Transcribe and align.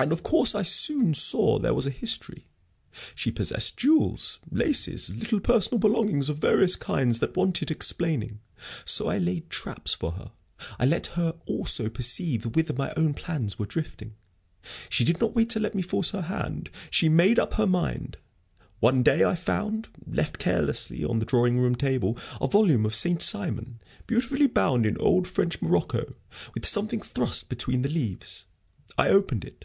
And 0.00 0.12
of 0.12 0.22
course 0.22 0.54
I 0.54 0.62
soon 0.62 1.12
saw 1.12 1.58
there 1.58 1.74
was 1.74 1.88
a 1.88 1.90
history. 1.90 2.46
She 3.16 3.32
possessed 3.32 3.76
jewels, 3.76 4.38
laces, 4.48 5.10
little 5.10 5.40
personal 5.40 5.80
belongings 5.80 6.28
of 6.28 6.38
various 6.38 6.76
kinds, 6.76 7.18
that 7.18 7.36
wanted 7.36 7.68
explaining. 7.72 8.38
So 8.84 9.08
I 9.08 9.18
laid 9.18 9.50
traps 9.50 9.94
for 9.94 10.12
her; 10.12 10.30
I 10.78 10.86
let 10.86 11.08
her 11.18 11.34
also 11.46 11.88
perceive 11.88 12.54
whither 12.54 12.74
my 12.74 12.94
own 12.96 13.12
plans 13.12 13.58
were 13.58 13.66
drifting. 13.66 14.14
She 14.88 15.02
did 15.02 15.18
not 15.20 15.34
wait 15.34 15.50
to 15.50 15.58
let 15.58 15.74
me 15.74 15.82
force 15.82 16.10
her 16.10 16.22
hand. 16.22 16.70
She 16.90 17.08
made 17.08 17.40
up 17.40 17.54
her 17.54 17.66
mind. 17.66 18.18
One 18.78 19.02
day 19.02 19.24
I 19.24 19.34
found, 19.34 19.88
left 20.06 20.38
carelessly 20.38 21.04
on 21.04 21.18
the 21.18 21.26
drawing 21.26 21.58
room 21.58 21.74
table, 21.74 22.16
a 22.40 22.46
volume 22.46 22.86
of 22.86 22.94
Saint 22.94 23.20
Simon, 23.20 23.80
beautifully 24.06 24.46
bound 24.46 24.86
in 24.86 24.96
old 24.98 25.26
French 25.26 25.60
morocco, 25.60 26.14
with 26.54 26.64
something 26.64 27.00
thrust 27.02 27.48
between 27.48 27.82
the 27.82 27.88
leaves. 27.88 28.46
I 28.96 29.08
opened 29.08 29.44
it. 29.44 29.64